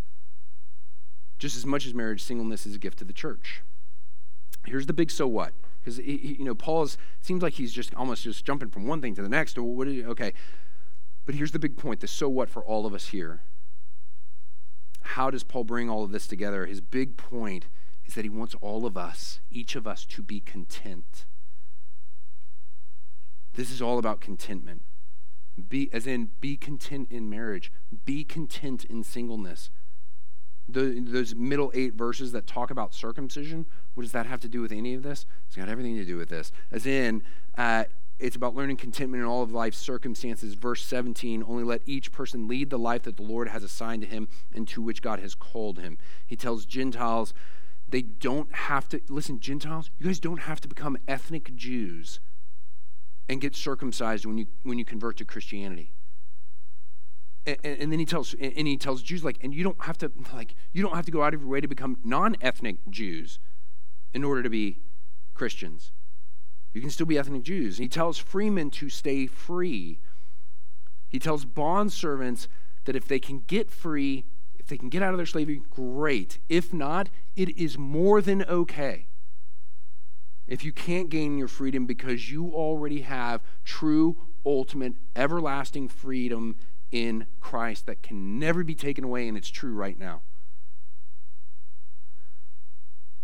[1.38, 3.60] Just as much as marriage, singleness is a gift to the church.
[4.64, 5.52] Here's the big so what.
[5.80, 6.88] Because, you know, Paul
[7.20, 9.56] seems like he's just almost just jumping from one thing to the next.
[9.56, 10.32] Or okay.
[11.24, 13.42] But here's the big point the so what for all of us here.
[15.02, 16.66] How does Paul bring all of this together?
[16.66, 17.66] His big point
[18.04, 21.24] is that he wants all of us, each of us, to be content.
[23.54, 24.82] This is all about contentment.
[25.68, 27.72] Be, as in, be content in marriage,
[28.04, 29.70] be content in singleness,
[30.68, 33.66] the, those middle eight verses that talk about circumcision,
[34.00, 35.26] what does that have to do with any of this?
[35.46, 36.52] It's got everything to do with this.
[36.72, 37.22] As in,
[37.58, 37.84] uh,
[38.18, 40.54] it's about learning contentment in all of life's circumstances.
[40.54, 44.08] Verse 17 only let each person lead the life that the Lord has assigned to
[44.08, 45.98] him and to which God has called him.
[46.26, 47.34] He tells Gentiles
[47.90, 52.20] They don't have to, listen, Gentiles, you guys don't have to become ethnic Jews
[53.28, 55.92] and get circumcised when you, when you convert to Christianity.
[57.44, 60.10] And, and, then he tells and he tells Jews like and you don't have to
[60.32, 63.38] like you don't have to go out of your way to become non-ethnic Jews
[64.12, 64.78] in order to be
[65.34, 65.92] Christians.
[66.72, 67.78] You can still be ethnic Jews.
[67.78, 69.98] He tells freemen to stay free.
[71.08, 72.48] He tells bond servants
[72.84, 74.24] that if they can get free,
[74.58, 76.38] if they can get out of their slavery, great.
[76.48, 79.06] If not, it is more than okay.
[80.46, 86.56] If you can't gain your freedom because you already have true, ultimate, everlasting freedom
[86.90, 90.22] in Christ that can never be taken away, and it's true right now.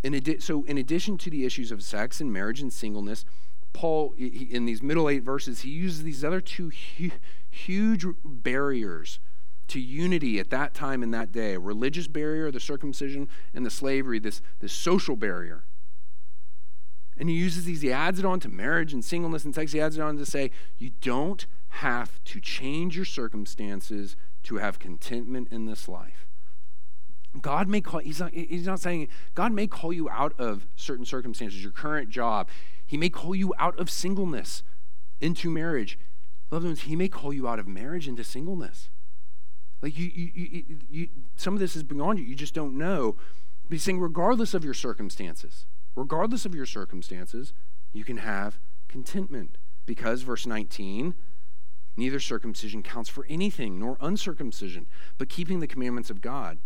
[0.03, 3.25] In adi- so, in addition to the issues of sex and marriage and singleness,
[3.73, 7.11] Paul, in these middle eight verses, he uses these other two hu-
[7.51, 9.21] huge barriers
[9.69, 13.71] to unity at that time in that day a religious barrier, the circumcision, and the
[13.71, 15.65] slavery, this, this social barrier.
[17.19, 19.73] And he uses these, he adds it on to marriage and singleness and sex.
[19.73, 24.79] He adds it on to say, you don't have to change your circumstances to have
[24.79, 26.26] contentment in this life.
[27.43, 31.05] God may call, he's not, he's not saying, God may call you out of certain
[31.05, 32.49] circumstances, your current job.
[32.87, 34.63] He may call you out of singleness
[35.21, 35.99] into marriage.
[36.51, 38.91] Loved ones, he may call you out of marriage into singleness.
[39.83, 42.25] Like you, you, you, you, some of this is beyond you.
[42.25, 43.17] You just don't know.
[43.65, 47.53] But he's saying, regardless of your circumstances, regardless of your circumstances,
[47.93, 49.59] you can have contentment.
[49.85, 51.15] Because, verse 19,
[51.97, 54.87] neither circumcision counts for anything, nor uncircumcision,
[55.19, 56.59] but keeping the commandments of God.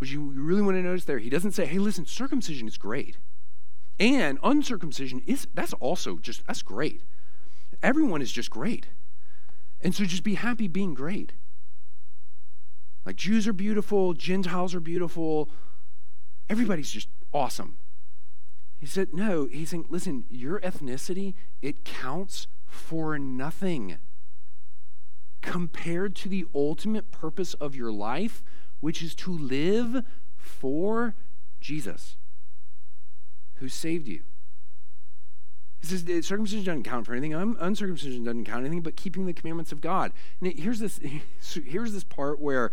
[0.00, 3.18] What you really want to notice there, he doesn't say, hey, listen, circumcision is great.
[3.98, 7.02] And uncircumcision is that's also just that's great.
[7.82, 8.86] Everyone is just great.
[9.82, 11.34] And so just be happy being great.
[13.04, 15.50] Like Jews are beautiful, Gentiles are beautiful,
[16.48, 17.76] everybody's just awesome.
[18.78, 23.98] He said, no, he's saying, listen, your ethnicity, it counts for nothing
[25.42, 28.42] compared to the ultimate purpose of your life,
[28.80, 30.04] which is to live
[30.36, 31.14] for
[31.60, 32.16] Jesus,
[33.56, 34.22] who saved you.
[35.80, 37.32] He says circumcision doesn't count for anything.
[37.32, 40.12] Uncircumcision doesn't count anything, but keeping the commandments of God.
[40.40, 41.00] And here's this.
[41.64, 42.70] Here's this part where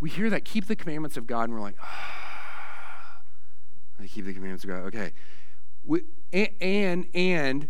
[0.00, 3.20] we hear that keep the commandments of God, and we're like, ah,
[4.00, 4.80] I keep the commandments of God.
[4.86, 5.12] Okay,
[5.84, 6.02] we,
[6.32, 7.68] and and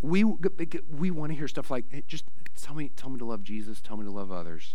[0.00, 2.24] we we want to hear stuff like, hey, just
[2.60, 3.80] tell me, tell me to love Jesus.
[3.80, 4.74] Tell me to love others.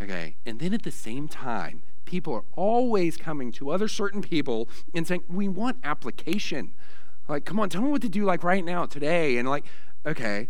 [0.00, 0.36] Okay.
[0.44, 5.06] And then at the same time, people are always coming to other certain people and
[5.06, 6.74] saying, We want application.
[7.28, 9.38] Like, come on, tell me what to do, like right now, today.
[9.38, 9.64] And like,
[10.04, 10.48] okay.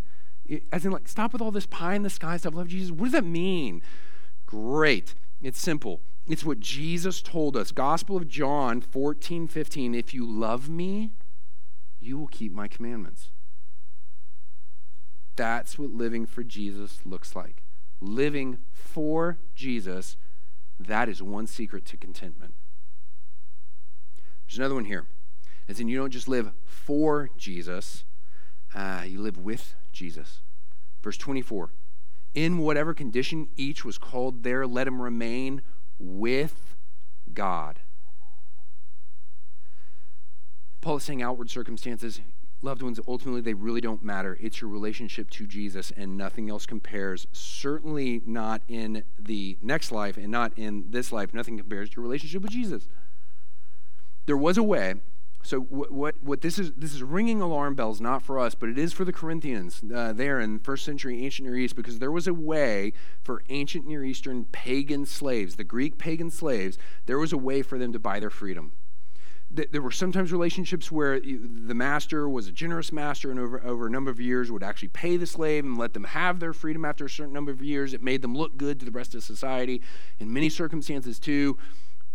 [0.72, 2.54] As in, like, stop with all this pie in the sky stuff.
[2.54, 2.90] Love Jesus.
[2.90, 3.80] What does that mean?
[4.44, 5.14] Great.
[5.40, 6.00] It's simple.
[6.26, 7.70] It's what Jesus told us.
[7.70, 9.94] Gospel of John 14, 15.
[9.94, 11.12] If you love me,
[12.00, 13.30] you will keep my commandments.
[15.36, 17.62] That's what living for Jesus looks like
[18.00, 20.16] living for Jesus,
[20.78, 22.54] that is one secret to contentment.
[24.46, 25.06] There's another one here.
[25.68, 28.04] As in, you don't just live for Jesus,
[28.74, 30.40] uh, you live with Jesus.
[31.02, 31.70] Verse 24
[32.34, 35.62] In whatever condition each was called there, let him remain
[35.98, 36.76] with
[37.32, 37.80] God.
[40.80, 42.20] Paul is saying outward circumstances
[42.64, 44.36] loved ones, ultimately, they really don't matter.
[44.40, 47.26] It's your relationship to Jesus, and nothing else compares.
[47.32, 51.34] Certainly not in the next life, and not in this life.
[51.34, 52.88] Nothing compares to your relationship with Jesus.
[54.26, 54.94] There was a way.
[55.44, 58.70] So what, what, what this is this is ringing alarm bells not for us but
[58.70, 62.10] it is for the Corinthians uh, there in first century ancient Near East because there
[62.10, 67.30] was a way for ancient Near Eastern pagan slaves the Greek pagan slaves there was
[67.30, 68.72] a way for them to buy their freedom
[69.54, 73.90] there were sometimes relationships where the master was a generous master and over, over a
[73.90, 77.04] number of years would actually pay the slave and let them have their freedom after
[77.04, 77.94] a certain number of years.
[77.94, 79.80] It made them look good to the rest of society.
[80.18, 81.56] In many circumstances, too,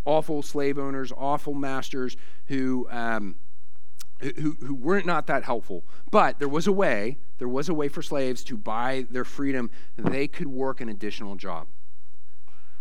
[0.06, 2.18] awful slave owners, awful masters
[2.48, 3.36] who, um,
[4.20, 5.84] who, who weren't not that helpful.
[6.12, 9.70] But there was a way, there was a way for slaves to buy their freedom.
[9.98, 11.68] They could work an additional job.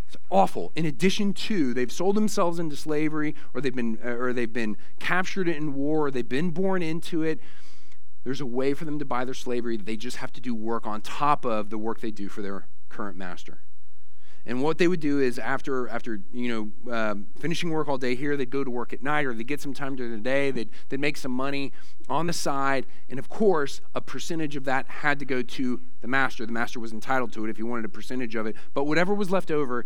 [0.09, 0.73] It's awful.
[0.75, 4.79] In addition to, they've sold themselves into slavery, or they've been, uh, or they've been
[4.99, 7.41] captured in war, or they've been born into it.
[8.25, 9.77] There's a way for them to buy their slavery.
[9.77, 12.41] That they just have to do work on top of the work they do for
[12.41, 13.61] their current master.
[14.49, 18.15] And what they would do is after after you know um, finishing work all day
[18.15, 20.51] here, they'd go to work at night, or they'd get some time during the day.
[20.51, 21.71] They'd they'd make some money
[22.09, 26.09] on the side, and of course, a percentage of that had to go to the
[26.09, 26.47] master.
[26.47, 28.57] The master was entitled to it if he wanted a percentage of it.
[28.73, 29.85] But whatever was left over,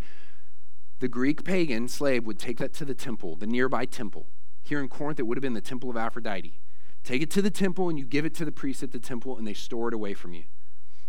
[1.01, 4.27] the Greek pagan slave would take that to the temple, the nearby temple.
[4.63, 6.61] Here in Corinth, it would have been the temple of Aphrodite.
[7.03, 9.37] Take it to the temple and you give it to the priest at the temple
[9.37, 10.45] and they store it away from you.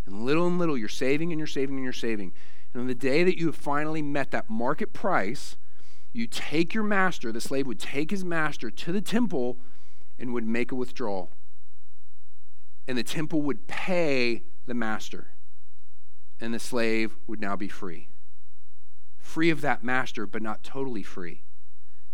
[0.07, 2.33] And little and little, you're saving and you're saving and you're saving.
[2.73, 5.57] And on the day that you have finally met that market price,
[6.11, 9.57] you take your master, the slave would take his master to the temple
[10.19, 11.31] and would make a withdrawal.
[12.87, 15.27] And the temple would pay the master.
[16.39, 18.09] And the slave would now be free.
[19.17, 21.43] Free of that master, but not totally free.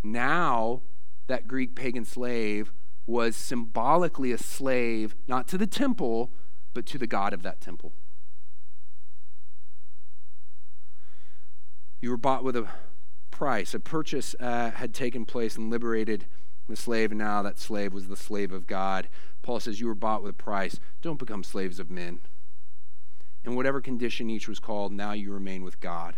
[0.04, 0.82] Now,
[1.28, 2.72] that Greek pagan slave
[3.06, 6.32] was symbolically a slave, not to the temple,
[6.74, 7.94] but to the God of that temple.
[12.02, 12.68] You were bought with a
[13.32, 13.74] price.
[13.74, 16.26] A purchase uh, had taken place and liberated
[16.68, 19.10] the slave, and now that slave was the slave of God.
[19.42, 20.80] Paul says, You were bought with a price.
[21.02, 22.20] Don't become slaves of men.
[23.44, 26.16] In whatever condition each was called, now you remain with God.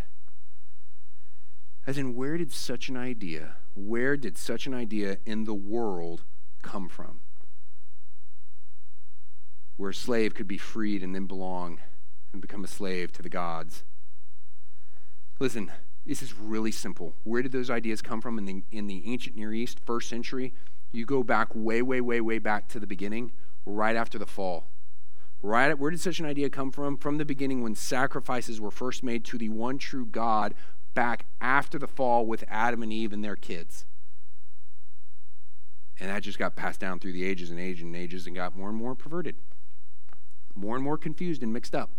[1.88, 6.24] As in, where did such an idea, where did such an idea in the world
[6.62, 7.22] come from?
[9.78, 11.80] Where a slave could be freed and then belong
[12.34, 13.84] and become a slave to the gods.
[15.42, 15.72] Listen,
[16.06, 17.16] this is really simple.
[17.24, 20.54] Where did those ideas come from in the, in the ancient Near East, first century?
[20.92, 23.32] You go back way, way, way, way back to the beginning,
[23.66, 24.68] right after the fall.
[25.42, 26.96] Right, where did such an idea come from?
[26.96, 30.54] From the beginning, when sacrifices were first made to the one true God,
[30.94, 33.86] back after the fall with Adam and Eve and their kids.
[36.00, 38.56] And that just got passed down through the ages and ages and ages and got
[38.56, 39.38] more and more perverted,
[40.54, 41.90] more and more confused and mixed up.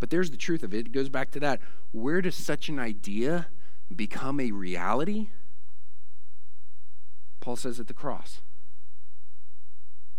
[0.00, 0.86] But there's the truth of it.
[0.86, 1.60] It goes back to that.
[1.92, 3.48] Where does such an idea
[3.94, 5.28] become a reality?
[7.40, 8.40] Paul says at the cross.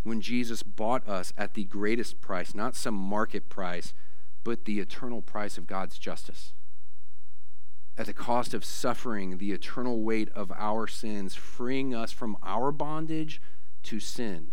[0.04, 3.94] When Jesus bought us at the greatest price, not some market price,
[4.44, 6.54] but the eternal price of God's justice.
[7.98, 12.72] At the cost of suffering the eternal weight of our sins, freeing us from our
[12.72, 13.42] bondage
[13.84, 14.52] to sin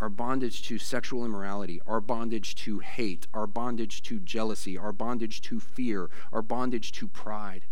[0.00, 5.40] our bondage to sexual immorality, our bondage to hate, our bondage to jealousy, our bondage
[5.42, 7.64] to fear, our bondage to pride,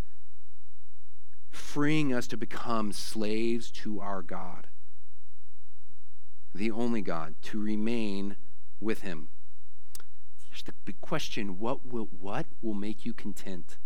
[1.51, 4.69] freeing us to become slaves to our God,
[6.53, 8.37] the only God, to remain
[8.81, 9.29] with Him.
[10.49, 13.79] Here's the big question what will, what will make you content?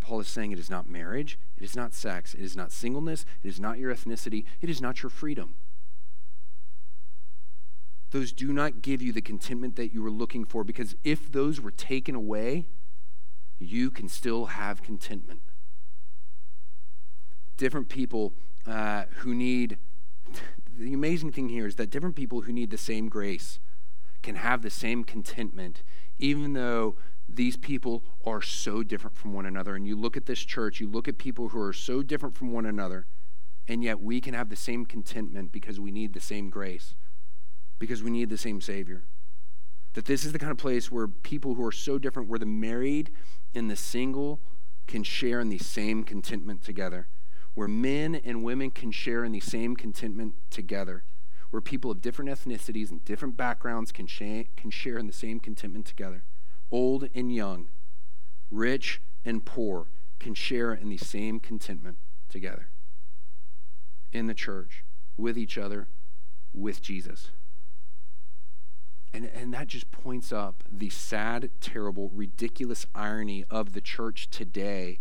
[0.00, 3.26] Paul is saying it is not marriage, it is not sex, it is not singleness,
[3.42, 5.56] it is not your ethnicity, it is not your freedom
[8.10, 11.60] those do not give you the contentment that you were looking for because if those
[11.60, 12.66] were taken away,
[13.58, 15.40] you can still have contentment.
[17.56, 18.32] Different people
[18.66, 19.78] uh, who need,
[20.78, 23.58] the amazing thing here is that different people who need the same grace
[24.22, 25.82] can have the same contentment,
[26.18, 26.96] even though
[27.28, 29.74] these people are so different from one another.
[29.74, 32.52] And you look at this church, you look at people who are so different from
[32.52, 33.06] one another,
[33.66, 36.94] and yet we can have the same contentment because we need the same grace
[37.78, 39.04] because we need the same Savior.
[39.94, 42.46] That this is the kind of place where people who are so different, where the
[42.46, 43.10] married
[43.54, 44.40] and the single
[44.86, 47.08] can share in the same contentment together,
[47.54, 51.04] where men and women can share in the same contentment together,
[51.50, 55.40] where people of different ethnicities and different backgrounds can, sh- can share in the same
[55.40, 56.24] contentment together.
[56.70, 57.68] Old and young,
[58.50, 59.86] rich and poor
[60.18, 61.98] can share in the same contentment
[62.28, 62.68] together
[64.12, 64.84] in the church,
[65.16, 65.88] with each other,
[66.52, 67.30] with Jesus.
[69.12, 75.00] And, and that just points up the sad, terrible, ridiculous irony of the church today,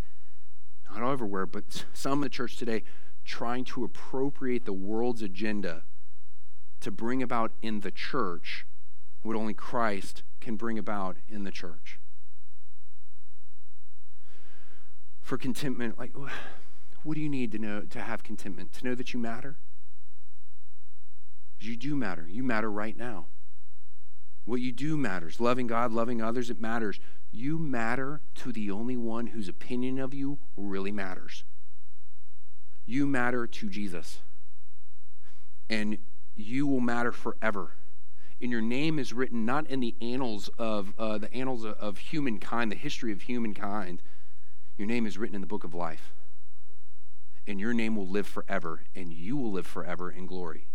[0.89, 2.83] not everywhere, but some of the church today,
[3.25, 5.83] trying to appropriate the world's agenda
[6.79, 8.65] to bring about in the church
[9.21, 11.99] what only Christ can bring about in the church.
[15.19, 16.13] For contentment, like,
[17.03, 18.73] what do you need to know to have contentment?
[18.73, 19.57] To know that you matter?
[21.59, 22.27] You do matter.
[22.29, 23.25] You matter right now.
[24.45, 25.39] What you do matters.
[25.39, 26.99] Loving God, loving others, it matters.
[27.31, 31.43] You matter to the only one whose opinion of you really matters.
[32.85, 34.19] You matter to Jesus.
[35.69, 35.97] And
[36.35, 37.71] you will matter forever.
[38.41, 41.97] And your name is written not in the annals of uh, the annals of, of
[41.97, 44.01] humankind, the history of humankind.
[44.77, 46.13] Your name is written in the book of life.
[47.47, 50.67] And your name will live forever, and you will live forever in glory.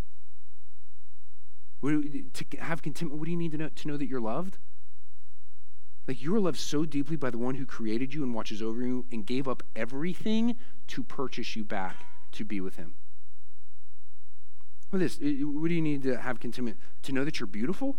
[1.82, 3.68] To have contentment, what do you need to know?
[3.68, 4.58] To know that you're loved?
[6.06, 8.82] Like you are loved so deeply by the one who created you and watches over
[8.82, 10.56] you and gave up everything
[10.88, 12.94] to purchase you back to be with him.
[14.90, 15.38] What is this?
[15.42, 16.78] What do you need to have contentment?
[17.02, 17.96] To know that you're beautiful?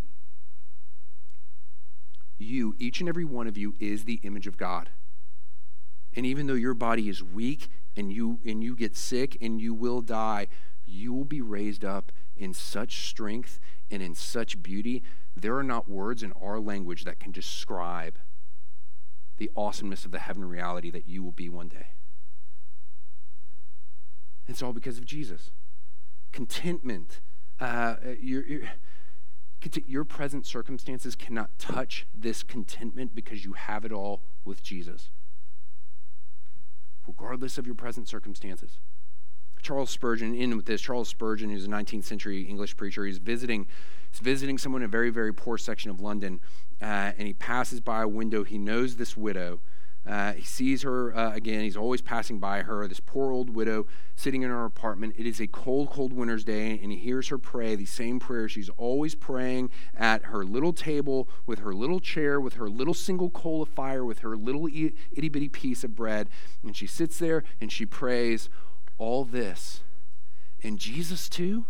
[2.38, 4.90] You, each and every one of you, is the image of God.
[6.14, 9.74] And even though your body is weak and you and you get sick and you
[9.74, 10.48] will die,
[10.86, 13.60] you will be raised up in such strength
[13.90, 15.04] and in such beauty.
[15.36, 18.18] There are not words in our language that can describe
[19.38, 21.88] the awesomeness of the heaven reality that you will be one day.
[24.48, 25.52] It's all because of Jesus.
[26.32, 27.22] Contentment.
[27.60, 28.62] Uh, your, your,
[29.86, 35.12] your present circumstances cannot touch this contentment because you have it all with Jesus,
[37.08, 38.80] regardless of your present circumstances.
[39.62, 43.68] Charles Spurgeon, in with this, Charles Spurgeon, who's a 19th century English preacher, he's visiting,
[44.12, 46.39] he's visiting someone in a very, very poor section of London,
[46.82, 48.43] uh, and he passes by a window.
[48.43, 49.59] He knows this widow,
[50.05, 51.62] uh, he sees her uh, again.
[51.62, 53.86] He's always passing by her, this poor old widow
[54.16, 55.14] sitting in her apartment.
[55.18, 58.49] It is a cold, cold winter's day, and he hears her pray the same prayer
[58.49, 63.30] she's always praying at her little table with her little chair, with her little single
[63.30, 66.30] coal of fire, with her little itty bitty piece of bread.
[66.64, 68.49] And she sits there and she prays
[69.02, 69.82] all this.
[70.62, 71.66] And Jesus, too?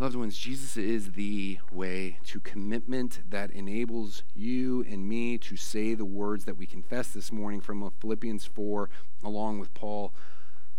[0.00, 5.94] Loved ones, Jesus is the way to commitment that enables you and me to say
[5.94, 8.90] the words that we confess this morning from Philippians 4,
[9.22, 10.12] along with Paul.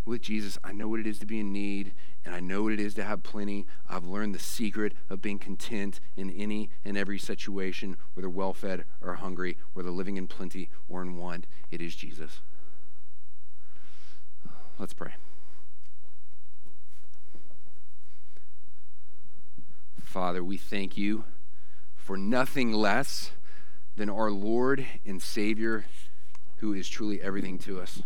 [0.04, 1.93] With Jesus, I know what it is to be in need,
[2.26, 3.65] and I know what it is to have plenty.
[3.89, 8.86] I've learned the secret of being content in any and every situation, whether well fed
[9.01, 11.47] or hungry, whether living in plenty or in want.
[11.72, 12.41] It is Jesus.
[14.78, 15.13] Let's pray.
[20.03, 21.24] Father, we thank you
[21.95, 23.32] for nothing less
[23.95, 25.86] than our Lord and Savior
[26.57, 28.03] who is truly everything to us.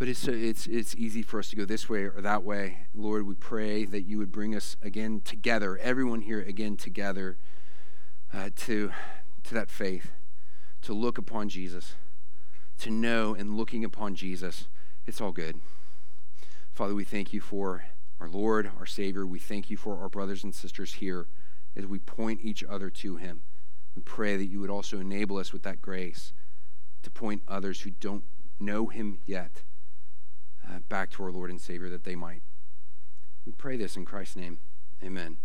[0.00, 2.86] But it's, it's, it's easy for us to go this way or that way.
[2.94, 7.36] Lord, we pray that you would bring us again together, everyone here again together,
[8.32, 8.92] uh, to,
[9.44, 10.12] to that faith,
[10.80, 11.96] to look upon Jesus,
[12.78, 14.68] to know and looking upon Jesus.
[15.06, 15.60] It's all good.
[16.72, 17.84] Father, we thank you for
[18.20, 21.26] our Lord, our Savior, we thank you for our brothers and sisters here
[21.76, 23.42] as we point each other to Him.
[23.94, 26.32] We pray that you would also enable us with that grace
[27.02, 28.24] to point others who don't
[28.58, 29.60] know Him yet
[30.70, 32.42] uh, back to our Lord and Savior that they might.
[33.44, 34.58] We pray this in Christ's name.
[35.02, 35.38] Amen.